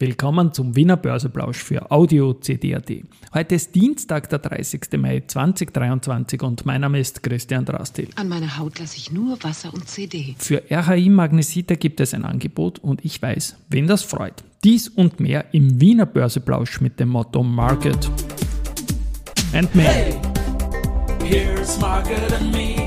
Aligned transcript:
Willkommen 0.00 0.52
zum 0.52 0.76
Wiener 0.76 0.96
Börseplausch 0.96 1.58
für 1.58 1.90
Audio 1.90 2.32
CD.at. 2.32 2.88
Heute 3.34 3.56
ist 3.56 3.74
Dienstag, 3.74 4.28
der 4.28 4.38
30. 4.38 4.82
Mai 4.96 5.24
2023 5.26 6.40
und 6.42 6.64
mein 6.64 6.82
Name 6.82 7.00
ist 7.00 7.20
Christian 7.20 7.64
Drastil. 7.64 8.08
An 8.14 8.28
meiner 8.28 8.58
Haut 8.58 8.78
lasse 8.78 8.96
ich 8.96 9.10
nur 9.10 9.42
Wasser 9.42 9.74
und 9.74 9.88
CD. 9.88 10.36
Für 10.38 10.62
RHI 10.70 11.08
Magnesita 11.08 11.74
gibt 11.74 11.98
es 11.98 12.14
ein 12.14 12.24
Angebot 12.24 12.78
und 12.78 13.04
ich 13.04 13.20
weiß, 13.20 13.56
wen 13.70 13.88
das 13.88 14.04
freut. 14.04 14.44
Dies 14.62 14.86
und 14.88 15.18
mehr 15.18 15.46
im 15.52 15.80
Wiener 15.80 16.06
Börseplausch 16.06 16.80
mit 16.80 17.00
dem 17.00 17.08
Motto 17.08 17.42
Market 17.42 18.08
and 19.52 19.74
Me. 19.74 19.82
Hey, 19.82 20.14
here's 21.24 21.76
Market 21.80 22.32
and 22.34 22.52
Me. 22.52 22.77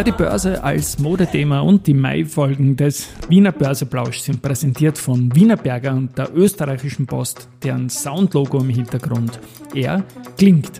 Ja, 0.00 0.04
die 0.04 0.12
Börse 0.12 0.64
als 0.64 0.98
Modethema 0.98 1.60
und 1.60 1.86
die 1.86 1.92
Mai-Folgen 1.92 2.74
des 2.74 3.08
Wiener 3.28 3.52
Börseplausch 3.52 4.20
sind 4.20 4.40
präsentiert 4.40 4.96
von 4.96 5.36
Wienerberger 5.36 5.92
und 5.92 6.16
der 6.16 6.34
österreichischen 6.34 7.06
Post, 7.06 7.50
deren 7.62 7.90
Soundlogo 7.90 8.60
im 8.60 8.70
Hintergrund 8.70 9.38
er 9.74 10.02
klingt. 10.38 10.70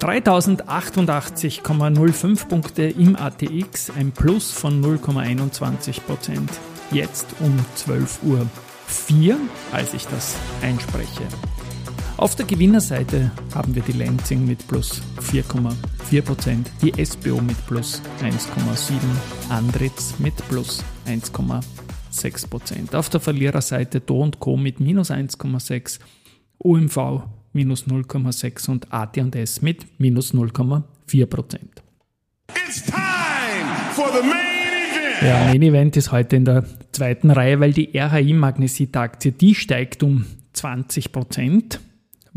3088,05 0.00 2.48
Punkte 2.48 2.84
im 2.84 3.14
ATX, 3.14 3.90
ein 3.90 4.10
Plus 4.10 4.50
von 4.50 4.82
0,21 4.82 6.00
Prozent. 6.00 6.50
Jetzt 6.92 7.26
um 7.40 7.54
12.04 7.76 8.22
Uhr, 8.22 8.46
als 9.70 9.92
ich 9.92 10.06
das 10.06 10.34
einspreche. 10.62 11.24
Auf 12.20 12.36
der 12.36 12.44
Gewinnerseite 12.44 13.30
haben 13.54 13.74
wir 13.74 13.80
die 13.80 13.92
Lansing 13.92 14.46
mit 14.46 14.68
plus 14.68 15.00
4,4%, 15.22 16.66
die 16.82 16.92
SBO 17.02 17.40
mit 17.40 17.56
plus 17.66 18.02
1,7%, 18.20 19.00
Andritz 19.48 20.16
mit 20.18 20.34
plus 20.50 20.84
1,6%. 21.06 22.94
Auf 22.94 23.08
der 23.08 23.20
Verliererseite 23.20 24.00
Do 24.00 24.30
Co 24.38 24.58
mit 24.58 24.80
minus 24.80 25.10
1,6%, 25.10 25.98
OMV 26.58 27.22
minus 27.54 27.86
0,6% 27.86 28.68
und 28.68 28.92
AT&S 28.92 29.62
mit 29.62 29.86
minus 29.98 30.34
0,4%. 30.34 31.58
It's 32.68 32.84
time 32.84 33.94
for 33.94 34.08
the 34.12 34.20
main 34.20 34.34
event. 34.92 35.22
Ja, 35.22 35.46
Main 35.46 35.62
Event 35.62 35.96
ist 35.96 36.12
heute 36.12 36.36
in 36.36 36.44
der 36.44 36.66
zweiten 36.92 37.30
Reihe, 37.30 37.60
weil 37.60 37.72
die 37.72 37.98
RHI 37.98 38.34
Magnesita-Aktie, 38.34 39.32
die 39.32 39.54
steigt 39.54 40.02
um 40.02 40.26
20 40.52 41.12
Prozent 41.12 41.80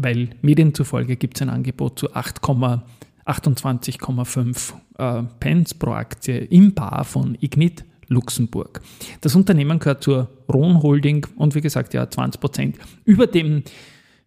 weil 0.04 0.30
Medien 0.42 0.73
zufolge 0.73 1.16
gibt 1.16 1.38
es 1.38 1.42
ein 1.42 1.50
Angebot 1.50 2.00
zu 2.00 2.14
28,5 2.14 4.73
äh, 4.98 5.23
Pence 5.40 5.73
pro 5.73 5.92
Aktie 5.92 6.38
im 6.38 6.76
Paar 6.76 7.06
von 7.06 7.38
Ignit 7.40 7.86
Luxemburg. 8.08 8.81
Das 9.22 9.36
Unternehmen 9.36 9.80
gehört 9.80 10.04
zur 10.04 10.30
Ron 10.52 10.84
Holding 10.84 11.26
und 11.36 11.56
wie 11.56 11.62
gesagt, 11.62 11.94
ja, 11.94 12.09
20 12.09 12.40
Prozent 12.40 12.78
über 13.06 13.28
dem 13.28 13.64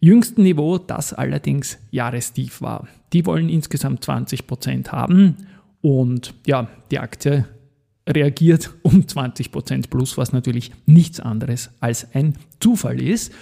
jüngsten 0.01 0.43
Niveau, 0.43 0.79
das 0.79 1.13
allerdings 1.13 1.79
Jahrestief 1.91 2.61
war. 2.61 2.89
Die 3.13 3.27
wollen 3.27 3.49
insgesamt 3.49 4.05
20 4.05 4.47
Prozent 4.47 4.93
haben 4.93 5.37
und 5.81 6.35
ja, 6.47 6.69
die 6.91 6.99
Aktie 6.99 7.47
reagiert 8.09 8.73
um 8.83 9.07
20 9.07 9.51
Prozent 9.51 9.91
plus, 9.91 10.17
was 10.17 10.33
natürlich 10.33 10.71
nichts 10.87 11.21
anderes 11.21 11.71
als 11.81 12.15
ein 12.15 12.35
Zufall 12.61 13.01
ist. 13.01 13.33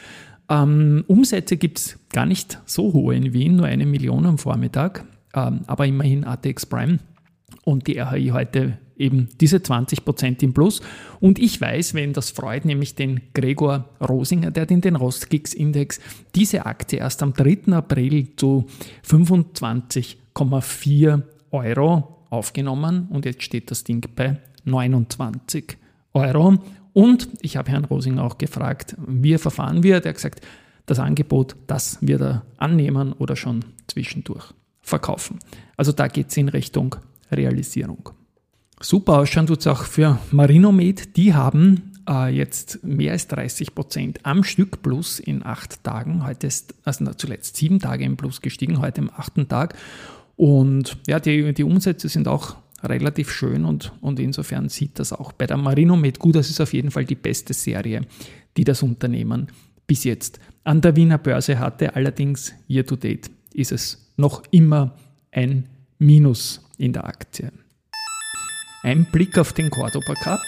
Ähm, 0.49 1.05
Umsätze 1.07 1.57
gibt 1.57 1.79
es 1.79 1.99
gar 2.13 2.27
nicht 2.27 2.61
so 2.67 2.93
hohe 2.93 3.15
in 3.15 3.33
Wien, 3.33 3.57
nur 3.57 3.67
eine 3.67 3.87
Million 3.87 4.27
am 4.27 4.39
Vormittag, 4.39 5.05
ähm, 5.35 5.61
aber 5.67 5.87
immerhin 5.87 6.25
ATX 6.25 6.67
Prime 6.67 6.99
und 7.65 7.87
die 7.87 7.99
RHI 7.99 8.29
heute 8.29 8.79
eben 8.97 9.29
diese 9.41 9.59
20% 9.59 10.43
im 10.43 10.55
Plus. 10.55 10.81
Und 11.21 11.39
ich 11.39 11.61
weiß, 11.61 11.95
wenn 11.95 12.13
das 12.13 12.31
freut, 12.31 12.65
nämlich 12.65 12.95
den 12.95 13.21
Gregor 13.33 13.89
Rosinger, 14.01 14.51
der 14.51 14.63
hat 14.63 14.71
in 14.71 14.81
den 14.81 14.97
Rostgix-Index 14.97 16.01
diese 16.35 16.67
Aktie 16.67 16.99
erst 16.99 17.23
am 17.23 17.33
3. 17.33 17.73
April 17.73 18.29
zu 18.37 18.67
25,4 19.07 21.23
Euro 21.51 22.19
aufgenommen 22.31 23.09
und 23.11 23.25
jetzt 23.25 23.43
steht 23.43 23.71
das 23.71 23.85
Ding 23.85 24.05
bei 24.15 24.39
29 24.65 25.79
Euro. 26.15 26.59
Und 26.95 27.29
ich 27.43 27.57
habe 27.59 27.71
Herrn 27.71 27.85
Rosing 27.85 28.19
auch 28.19 28.39
gefragt, 28.39 28.97
wie 29.07 29.37
verfahren 29.37 29.83
wir. 29.83 29.97
Er 29.97 30.09
hat 30.09 30.15
gesagt, 30.15 30.41
das 30.87 30.99
Angebot, 30.99 31.57
das 31.67 31.99
wird 32.01 32.23
er 32.23 32.43
annehmen 32.57 33.13
oder 33.13 33.37
schon 33.37 33.65
zwischendurch 33.89 34.55
verkaufen. 34.81 35.41
Also 35.77 35.93
da 35.93 36.09
geht 36.09 36.29
es 36.31 36.37
in 36.37 36.49
Richtung 36.49 36.97
Realisierung. 37.33 38.11
Super 38.81 39.19
ausschauen 39.19 39.47
tut 39.47 39.61
es 39.61 39.67
auch 39.67 39.83
für 39.83 40.19
Marinomed. 40.31 41.17
Die 41.17 41.35
haben 41.35 41.93
äh, 42.09 42.29
jetzt 42.29 42.85
mehr 42.85 43.13
als 43.13 43.27
30 43.29 43.75
Prozent 43.75 44.21
am 44.25 44.45
Stück 44.45 44.83
plus 44.83 45.19
in 45.19 45.45
acht 45.45 45.83
Tagen. 45.83 46.25
Heute 46.25 46.47
ist 46.47 46.75
also 46.85 47.13
zuletzt 47.15 47.57
sieben 47.57 47.81
Tage 47.81 48.05
im 48.05 48.17
Plus 48.17 48.41
gestiegen, 48.41 48.81
heute 48.81 49.01
im 49.01 49.11
achten 49.11 49.49
Tag. 49.49 49.75
Und 50.37 50.97
ja, 51.07 51.19
die, 51.19 51.55
die 51.55 51.65
Umsätze 51.65 52.09
sind 52.09 52.29
auch 52.29 52.57
relativ 52.85 53.31
schön 53.31 53.65
und, 53.65 53.93
und 54.01 54.21
insofern 54.21 54.69
sieht 54.69 54.99
das 54.99 55.13
auch 55.13 55.33
bei 55.33 55.47
der 55.47 55.57
Marinomed 55.57 56.19
gut. 56.19 56.37
Das 56.37 56.51
ist 56.51 56.61
auf 56.61 56.73
jeden 56.73 56.91
Fall 56.91 57.05
die 57.05 57.15
beste 57.15 57.55
Serie, 57.55 58.03
die 58.57 58.65
das 58.65 58.83
Unternehmen 58.83 59.49
bis 59.87 60.05
jetzt 60.05 60.41
an 60.65 60.81
der 60.81 60.97
Wiener 60.97 61.19
Börse 61.19 61.59
hatte. 61.59 61.95
Allerdings 61.95 62.55
year 62.69 62.87
to 62.87 62.97
date 62.97 63.31
ist 63.53 63.73
es 63.73 64.13
noch 64.17 64.43
immer 64.51 64.95
ein 65.33 65.69
Minus 65.99 66.61
in 66.79 66.93
der 66.93 67.05
Aktie. 67.05 67.53
Ein 68.83 69.07
Blick 69.11 69.39
auf 69.39 69.53
den 69.53 69.71
Cordoba 69.71 70.15
Cup. 70.15 70.41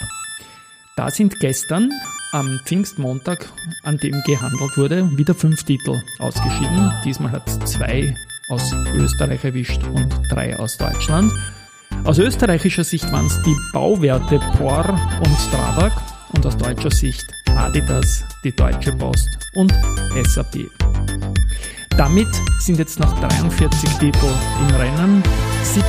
Da 0.95 1.09
sind 1.09 1.39
gestern 1.39 1.91
am 2.31 2.59
Pfingstmontag, 2.65 3.51
an 3.83 3.97
dem 3.97 4.21
gehandelt 4.25 4.77
wurde, 4.77 5.17
wieder 5.17 5.33
fünf 5.33 5.63
Titel 5.63 5.95
ausgeschieden. 6.19 6.91
Diesmal 7.05 7.31
hat 7.31 7.47
es 7.47 7.59
zwei 7.71 8.13
aus 8.49 8.73
Österreich 8.93 9.43
erwischt 9.43 9.83
und 9.93 10.09
drei 10.29 10.57
aus 10.57 10.77
Deutschland. 10.77 11.31
Aus 12.07 12.19
österreichischer 12.19 12.85
Sicht 12.85 13.11
waren 13.11 13.25
es 13.25 13.37
die 13.43 13.53
Bauwerte 13.73 14.39
POR 14.57 14.97
und 15.19 15.37
Strabag 15.41 15.91
und 16.33 16.45
aus 16.45 16.55
deutscher 16.55 16.89
Sicht 16.89 17.25
Adidas, 17.49 18.23
die 18.45 18.55
Deutsche 18.55 18.93
Post 18.93 19.27
und 19.55 19.73
SAP. 20.23 20.69
Damit 21.97 22.29
sind 22.59 22.79
jetzt 22.79 23.01
noch 23.01 23.13
43 23.19 23.89
Titel 23.97 24.29
im 24.61 24.75
Rennen, 24.77 25.21
17 25.63 25.83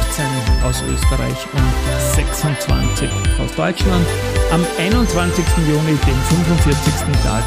aus 0.64 0.82
Österreich 0.92 1.46
und 1.52 2.16
26 2.16 3.08
aus 3.40 3.54
Deutschland. 3.54 4.06
Am 4.50 4.66
21. 4.76 5.44
Juni, 5.68 5.96
dem 6.04 6.48
45. 6.48 6.94
Tag, 7.22 7.44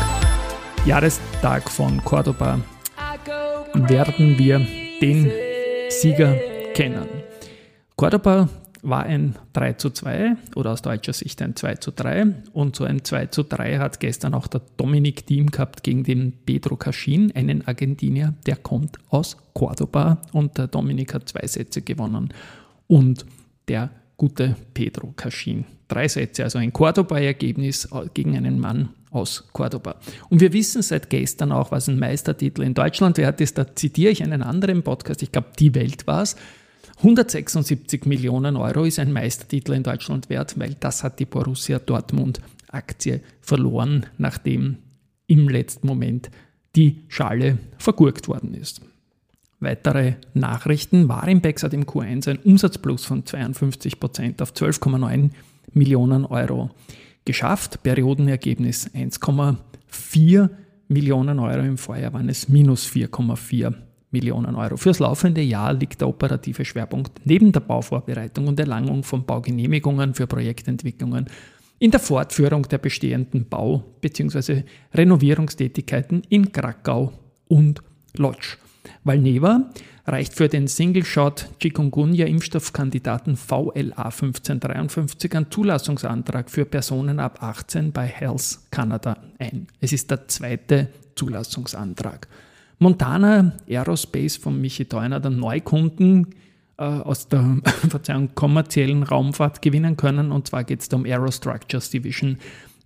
Jahrestag 0.86 1.70
von 1.70 2.02
Cordoba, 2.06 2.58
werden 3.74 4.38
wir 4.40 4.66
den 5.02 5.30
Sieger 5.90 6.38
kennen. 6.74 7.10
Cordoba 7.98 8.48
war 8.82 9.04
ein 9.04 9.36
3 9.54 9.74
zu 9.74 9.90
2 9.90 10.36
oder 10.56 10.72
aus 10.72 10.82
deutscher 10.82 11.14
Sicht 11.14 11.42
ein 11.42 11.56
2 11.56 11.76
zu 11.76 11.92
3 11.92 12.34
und 12.54 12.76
so 12.76 12.84
ein 12.84 13.04
2 13.04 13.28
zu 13.28 13.44
3 13.44 13.78
hat 13.78 14.00
gestern 14.00 14.34
auch 14.34 14.48
der 14.48 14.62
Dominik 14.78 15.26
Team 15.28 15.52
gehabt 15.52 15.84
gegen 15.84 16.04
den 16.04 16.34
Pedro 16.46 16.76
Caschin, 16.76 17.32
einen 17.36 17.68
Argentinier, 17.68 18.34
der 18.46 18.56
kommt 18.56 18.98
aus 19.10 19.38
Cordoba 19.54 20.22
und 20.32 20.58
der 20.58 20.68
Dominik 20.68 21.14
hat 21.14 21.30
zwei 21.30 21.46
Sätze 21.46 21.82
gewonnen 21.82 22.34
und 22.88 23.26
der 23.68 23.92
gute 24.18 24.56
Pedro 24.74 25.14
Caschin. 25.16 25.66
Drei 25.88 26.08
Sätze, 26.08 26.44
also 26.44 26.58
ein 26.58 26.72
Cordoba-Ergebnis 26.72 27.90
gegen 28.14 28.38
einen 28.38 28.60
Mann 28.60 28.90
aus 29.10 29.44
Cordoba. 29.52 29.96
Und 30.30 30.40
wir 30.40 30.54
wissen 30.54 30.82
seit 30.82 31.10
gestern 31.10 31.52
auch, 31.52 31.72
was 31.72 31.90
ein 31.90 32.00
Meistertitel 32.00 32.62
in 32.62 32.74
Deutschland 32.74 33.18
wert 33.18 33.42
ist. 33.42 33.58
Da 33.58 33.76
zitiere 33.76 34.12
ich 34.12 34.24
einen 34.24 34.42
anderen 34.42 34.84
Podcast, 34.84 35.22
ich 35.22 35.32
glaube, 35.32 35.50
Die 35.60 35.76
Welt 35.76 36.08
war 36.08 36.22
es 36.22 36.38
176 37.02 38.06
Millionen 38.06 38.56
Euro 38.58 38.84
ist 38.84 39.00
ein 39.00 39.12
Meistertitel 39.12 39.74
in 39.74 39.82
Deutschland 39.82 40.30
wert, 40.30 40.60
weil 40.60 40.76
das 40.80 41.04
hat 41.04 41.18
die 41.18 41.26
Borussia 41.26 41.80
Dortmund 41.80 42.42
Aktie 42.68 43.22
verloren, 43.42 44.06
nachdem 44.20 44.78
im 45.26 45.50
letzten 45.50 45.88
Moment 45.88 46.30
die 46.76 47.02
Schale 47.08 47.58
vergurkt 47.80 48.28
worden 48.28 48.54
ist. 48.54 48.82
Weitere 49.60 50.14
Nachrichten. 50.36 51.10
Warimbex 51.10 51.64
hat 51.64 51.74
im 51.74 51.86
Q1 51.86 52.30
ein 52.30 52.38
Umsatzplus 52.38 53.06
von 53.06 53.26
52 53.26 54.00
Prozent 54.00 54.40
auf 54.40 54.54
12,9 54.54 55.32
Millionen 55.74 56.26
Euro 56.26 56.70
geschafft. 57.26 57.82
Periodenergebnis 57.82 58.92
1,4 58.94 60.50
Millionen 60.88 61.40
Euro. 61.40 61.62
Im 61.62 61.80
Vorjahr 61.80 62.14
waren 62.14 62.30
es 62.30 62.48
minus 62.48 62.86
4,4 62.86 63.74
Millionen 64.12 64.56
Euro. 64.56 64.78
Fürs 64.78 65.00
laufende 65.00 65.42
Jahr 65.42 65.74
liegt 65.74 66.02
der 66.02 66.10
operative 66.10 66.66
Schwerpunkt 66.66 67.22
neben 67.26 67.52
der 67.52 67.62
Bauvorbereitung 67.62 68.48
und 68.48 68.60
Erlangung 68.60 69.04
von 69.04 69.26
Baugenehmigungen 69.26 70.14
für 70.14 70.28
Projektentwicklungen 70.28 71.28
in 71.80 71.92
der 71.92 72.00
Fortführung 72.00 72.64
der 72.64 72.78
bestehenden 72.78 73.50
Bau- 73.50 73.84
bzw. 74.02 74.64
Renovierungstätigkeiten 74.94 76.22
in 76.30 76.52
Krakau 76.52 77.12
und 77.48 77.82
Lodz. 78.16 78.58
Valneva 79.04 79.72
reicht 80.06 80.34
für 80.34 80.48
den 80.48 80.68
Single-Shot 80.68 81.50
Chikungunya-Impfstoffkandidaten 81.60 83.36
VLA 83.36 84.10
1553 84.10 85.36
einen 85.36 85.52
Zulassungsantrag 85.52 86.50
für 86.50 86.66
Personen 86.66 87.20
ab 87.20 87.42
18 87.42 87.92
bei 87.92 88.06
Health 88.06 88.60
Canada 88.72 89.18
ein. 89.40 89.68
Es 89.80 89.94
ist 89.94 90.12
der 90.12 90.28
zweite 90.28 90.90
Zulassungsantrag. 91.16 92.28
Montana 92.82 93.54
Aerospace 93.70 94.38
von 94.38 94.60
Michi 94.60 94.86
Theuner, 94.86 95.20
der 95.20 95.30
Neukunden 95.30 96.34
äh, 96.78 96.84
aus 96.84 97.28
der 97.28 97.60
Verzeihung, 97.64 98.34
kommerziellen 98.34 99.04
Raumfahrt 99.04 99.62
gewinnen 99.62 99.98
können. 99.98 100.32
Und 100.32 100.48
zwar 100.48 100.64
geht 100.64 100.82
es 100.82 100.88
um 100.90 101.06
Aerostructures 101.06 101.92
Division 101.92 102.40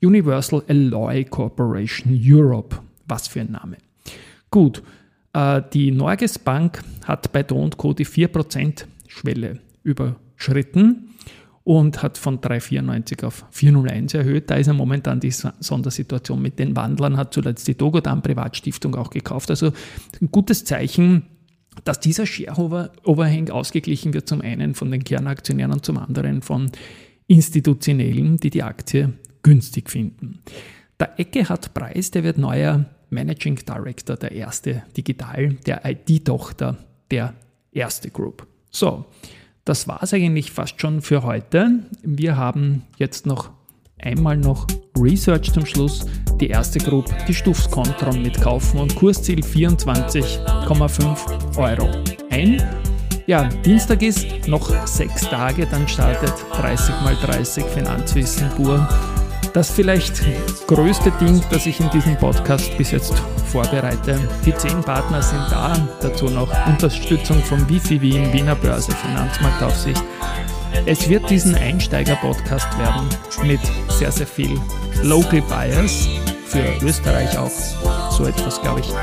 Universal 0.03 0.63
Alloy 0.68 1.24
Corporation 1.24 2.19
Europe. 2.21 2.75
Was 3.07 3.30
für 3.30 3.39
ein 3.39 3.51
Name. 3.53 3.77
Gut, 4.51 4.83
äh, 5.31 5.62
die 5.71 5.92
Norges 5.92 6.39
Bank 6.39 6.83
hat 7.06 7.31
bei 7.31 7.44
Do 7.44 7.69
Co. 7.77 7.94
die 7.94 8.06
4% 8.06 8.83
Schwelle 9.07 9.59
überschritten 9.83 11.15
und 11.65 12.03
hat 12.03 12.17
von 12.19 12.39
3,94 12.39 13.25
auf 13.25 13.44
4,01 13.51 14.15
erhöht. 14.15 14.50
Da 14.50 14.56
ist 14.56 14.67
ja 14.67 14.73
momentan 14.73 15.19
die 15.19 15.31
Sondersituation 15.31 16.39
mit 16.39 16.59
den 16.59 16.75
Wandlern, 16.75 17.17
hat 17.17 17.33
zuletzt 17.33 17.67
die 17.67 17.75
Dogodan 17.75 18.21
Privatstiftung 18.21 18.95
auch 18.95 19.09
gekauft. 19.09 19.50
Also 19.50 19.73
ein 20.21 20.29
gutes 20.31 20.63
Zeichen, 20.63 21.23
dass 21.83 22.00
dieser 22.00 22.27
Shareoverhang 22.27 23.50
ausgeglichen 23.50 24.13
wird, 24.13 24.29
zum 24.29 24.41
einen 24.41 24.75
von 24.75 24.91
den 24.91 25.03
Kernaktionären 25.03 25.73
und 25.73 25.83
zum 25.83 25.97
anderen 25.97 26.44
von 26.44 26.71
Institutionellen, 27.25 28.38
die 28.38 28.51
die 28.51 28.63
Aktie 28.63 29.13
günstig 29.41 29.89
finden. 29.89 30.41
Der 31.00 31.19
Ecke 31.19 31.50
hat 31.50 31.73
Preis, 31.73 32.12
der 32.12 32.23
wird 32.23 32.38
neuer 32.38 32.85
Managing 33.09 33.56
Director 33.56 34.15
der 34.15 34.31
erste 34.33 34.83
Digital, 34.95 35.53
der 35.65 35.83
IT-Tochter 35.83 36.77
der 37.09 37.33
erste 37.71 38.12
Group. 38.12 38.45
So, 38.69 39.06
das 39.65 39.88
war 39.88 40.03
es 40.03 40.13
eigentlich 40.13 40.51
fast 40.51 40.79
schon 40.79 41.01
für 41.01 41.23
heute. 41.23 41.79
Wir 42.03 42.38
haben 42.38 42.83
jetzt 42.97 43.25
noch 43.25 43.50
einmal 44.00 44.38
noch 44.38 44.67
Research 44.97 45.51
zum 45.51 45.65
Schluss. 45.65 46.06
Die 46.39 46.50
erste 46.50 46.79
Group, 46.79 47.12
die 47.27 47.33
Stufs 47.33 47.69
Contron 47.69 48.21
mit 48.21 48.39
Kaufen 48.39 48.79
und 48.79 48.95
Kursziel 48.95 49.39
24,5 49.39 51.57
Euro 51.57 51.89
ein. 52.29 52.62
Ja, 53.25 53.50
Dienstag 53.65 54.03
ist 54.03 54.47
noch 54.47 54.69
sechs 54.85 55.21
Tage, 55.21 55.65
dann 55.65 55.88
startet 55.88 56.33
30 56.51 57.01
mal 57.01 57.15
30 57.15 57.65
Finanzwissen 57.65 58.47
pur. 58.50 58.88
Das 59.55 59.71
vielleicht 59.71 60.21
größte 60.67 61.11
Ding, 61.11 61.41
das 61.49 61.65
ich 61.65 61.79
in 61.79 61.89
diesem 61.89 62.17
Podcast 62.17 62.77
bis 62.77 62.91
jetzt 62.91 63.13
vorbereite. 63.49 64.19
Die 64.45 64.53
zehn 64.53 64.81
Partner 64.81 65.21
sind 65.21 65.45
da, 65.49 65.73
dazu 66.01 66.25
noch 66.25 66.49
Unterstützung 66.67 67.41
vom 67.41 67.67
Wifi 67.69 68.01
Wien, 68.01 68.33
Wiener 68.33 68.55
Börse, 68.55 68.91
Finanzmarktaufsicht. 68.91 70.03
Es 70.85 71.07
wird 71.07 71.29
diesen 71.29 71.55
Einsteiger-Podcast 71.55 72.67
werden 72.77 73.07
mit 73.45 73.61
sehr, 73.87 74.11
sehr 74.11 74.27
viel 74.27 74.59
Local 75.03 75.41
Bias 75.43 76.09
für 76.47 76.85
Österreich 76.85 77.37
auch. 77.37 78.11
So 78.11 78.25
etwas, 78.25 78.61
glaube 78.61 78.81
ich, 78.81 78.93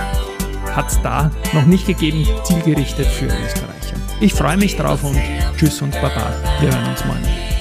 hat 0.70 0.90
es 0.90 1.00
da 1.00 1.30
noch 1.54 1.64
nicht 1.64 1.86
gegeben, 1.86 2.26
zielgerichtet 2.44 3.06
für 3.06 3.24
Österreicher. 3.24 3.96
Ich 4.20 4.34
freue 4.34 4.58
mich 4.58 4.76
drauf 4.76 5.02
und 5.02 5.18
tschüss 5.56 5.80
und 5.80 5.92
baba. 5.92 6.34
Wir 6.60 6.70
hören 6.70 6.90
uns 6.90 7.02
morgen. 7.06 7.51